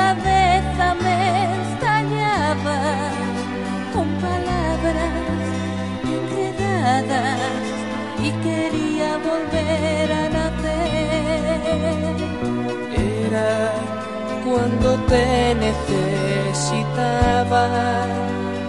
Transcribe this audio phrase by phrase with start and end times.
[0.00, 1.18] cabeza me
[1.62, 2.80] estallaba
[3.94, 5.42] con palabras
[6.16, 7.64] enredadas
[8.26, 12.16] y quería volver a nacer.
[13.26, 13.52] Era
[14.44, 15.26] cuando te
[15.66, 17.04] necesitaba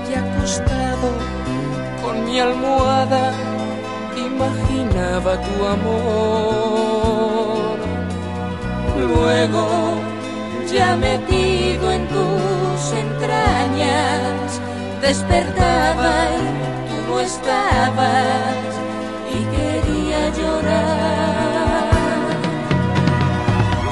[0.09, 1.09] y acostado
[2.01, 3.25] con mi almohada
[4.29, 7.31] imaginaba tu amor.
[9.09, 9.63] Luego
[10.71, 14.61] ya metido en tus entrañas,
[15.01, 18.55] despertaba y tú no estabas
[19.35, 21.91] y quería llorar.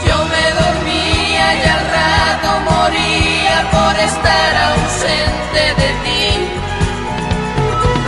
[0.08, 6.28] Yo me dormía y al rato moría por estar ausente de ti.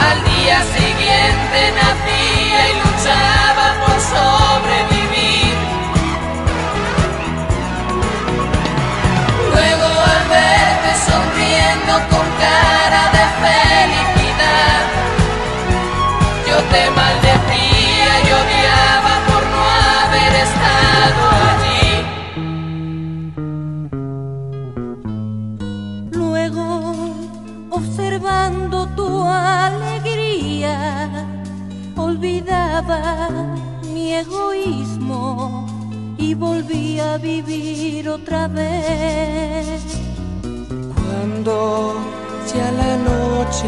[0.09, 3.40] Al día siguiente nacía y luchaba.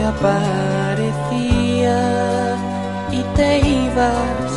[0.09, 1.99] aparecía
[3.11, 4.49] y te ibas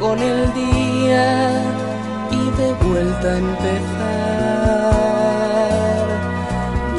[0.00, 1.62] con el día
[2.30, 4.92] y de vuelta empezar.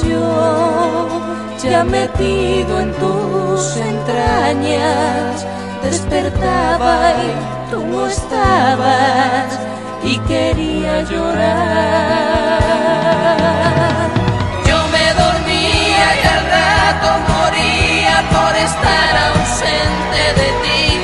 [0.07, 1.07] Yo
[1.63, 5.45] ya metido en tus entrañas
[5.83, 9.59] despertaba y tú no estabas
[10.03, 12.33] y quería llorar.
[18.63, 20.99] estar ausente de ti.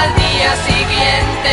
[0.00, 1.50] Al día siguiente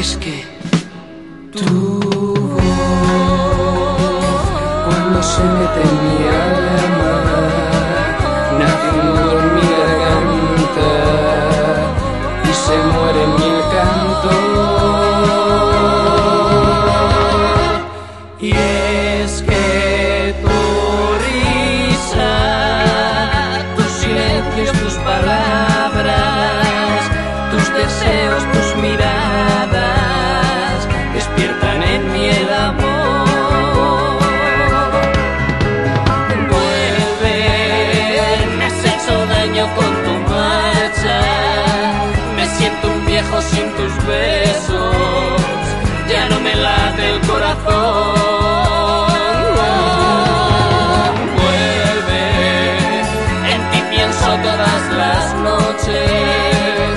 [0.00, 0.39] es que
[55.00, 56.94] las noches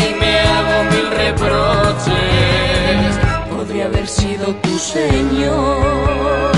[0.00, 3.10] y me hago mil reproches.
[3.50, 6.51] Podría haber sido tu señor.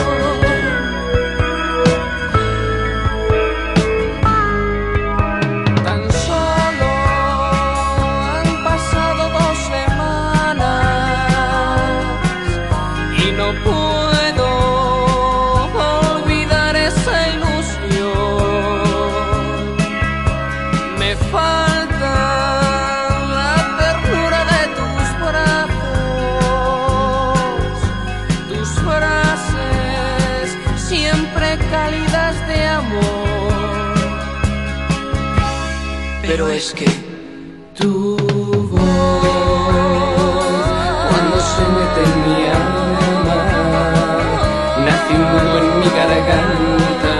[36.36, 36.86] Pero es que
[37.78, 38.80] tu voz,
[41.08, 43.38] cuando se mete en mi alma,
[44.84, 47.14] nace un nudo en mi garganta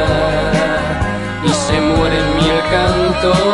[1.44, 3.53] y se muere en mí el canto.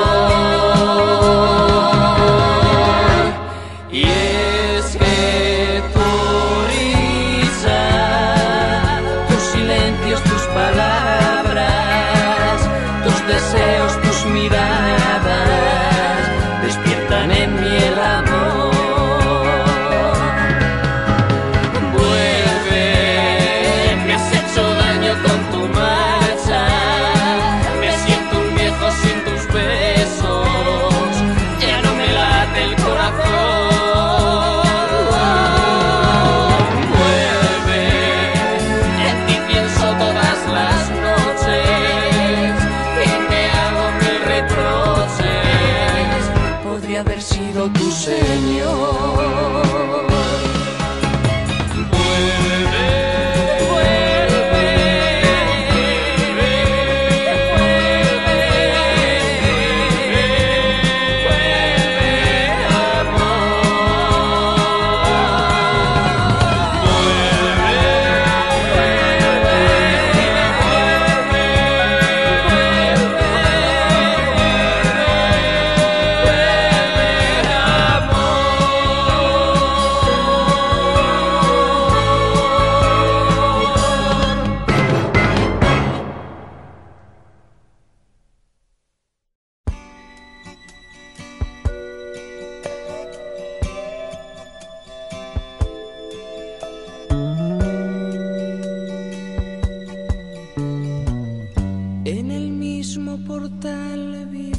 [102.06, 104.56] En el mismo portal vivíamos,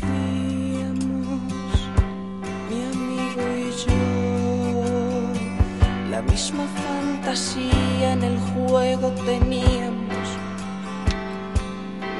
[2.69, 3.97] mi amigo y yo.
[6.11, 10.27] La misma fantasía en el juego teníamos,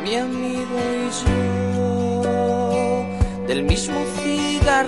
[0.04, 3.06] mi amigo y yo.
[3.48, 4.82] Del mismo cigarrillo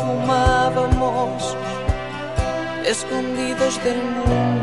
[0.00, 1.56] fumábamos,
[2.84, 4.55] escondidos del mundo.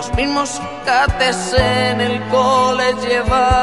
[0.00, 3.59] Los mismos cates en el cole llevábamos,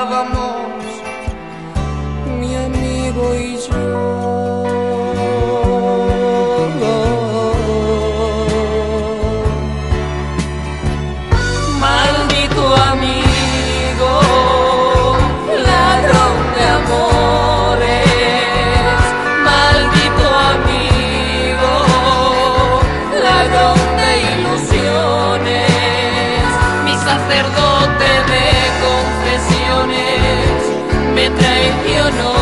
[31.67, 32.33] traicionó.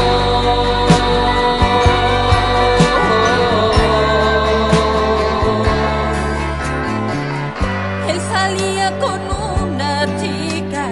[8.09, 9.19] Él salía con
[9.63, 10.87] una chica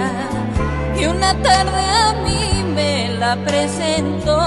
[0.99, 4.39] y una tarde a mí me la presentó.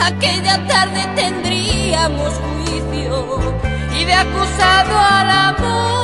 [0.00, 3.38] Aquella tarde tendríamos juicio
[3.98, 5.97] y de acusado al amor.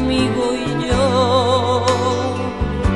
[0.00, 1.84] Amigo y yo.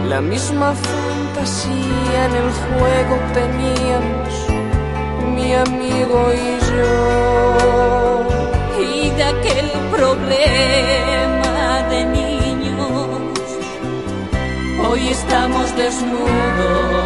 [0.08, 4.32] La misma fantasía en el juego teníamos,
[5.34, 6.92] mi amigo y yo.
[8.90, 11.52] Y de aquel problema
[11.90, 13.20] de niños
[14.88, 17.03] hoy estamos desnudos.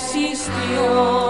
[0.00, 1.29] existió.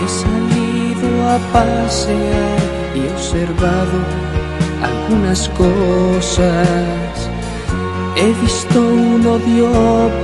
[0.00, 2.60] He salido a pasear
[2.94, 3.98] y he observado
[4.82, 7.30] algunas cosas
[8.16, 9.70] He visto un odio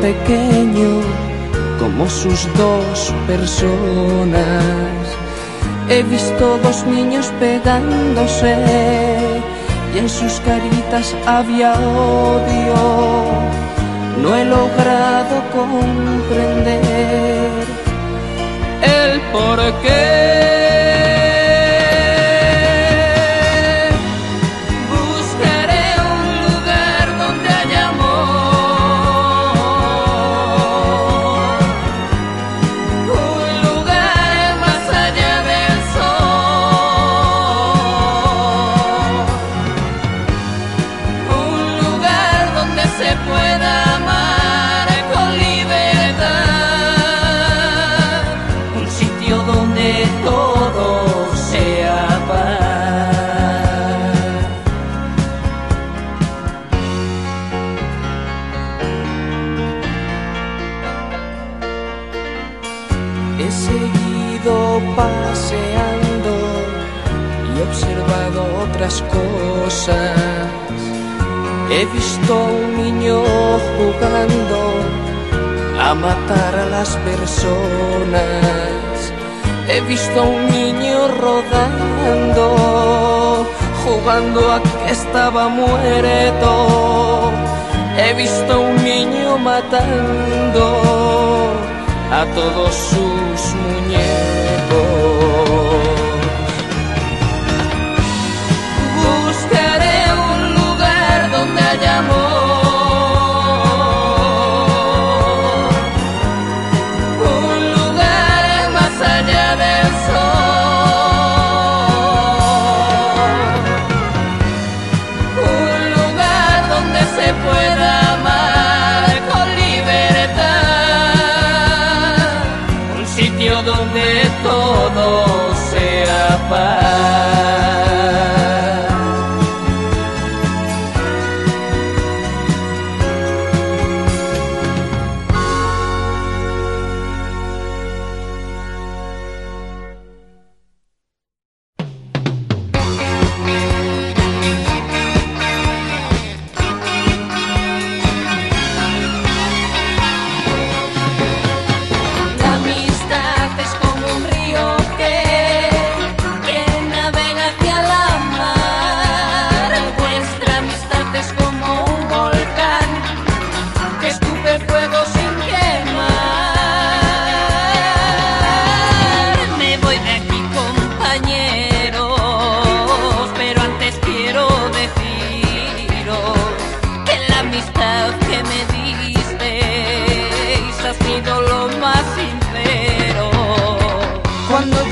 [0.02, 1.00] pequeño
[1.78, 5.02] como sus dos personas.
[5.88, 8.54] He visto dos niños pegándose
[9.94, 12.74] y en sus caritas había odio.
[14.22, 17.50] No he logrado comprender
[18.82, 20.65] el porqué.
[71.78, 73.22] He visto a un niño
[73.76, 74.58] jugando
[75.78, 78.22] a matar a las personas.
[79.68, 82.46] He visto a un niño rodando,
[83.84, 87.30] jugando a que estaba muerto.
[87.98, 90.80] He visto a un niño matando
[92.10, 94.45] a todos sus muñecos.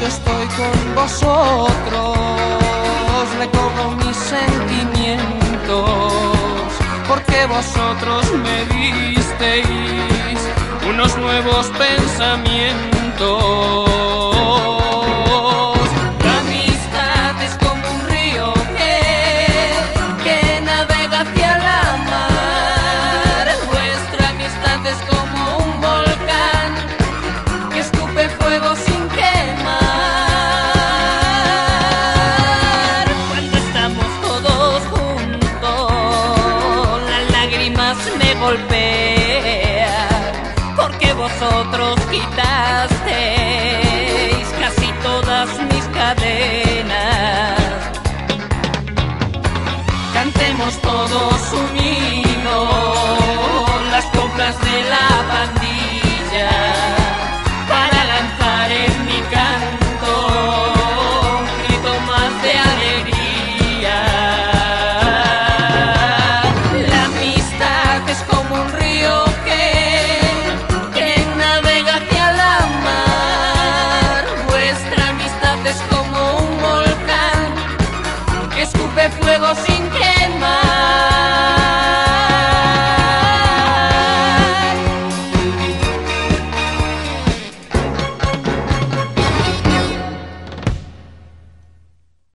[0.04, 2.18] Con vosotros
[3.38, 5.22] recobro mis sentimientos,
[7.08, 9.66] porque vosotros me disteis
[10.86, 14.73] unos nuevos pensamientos.
[42.24, 42.53] Vosotros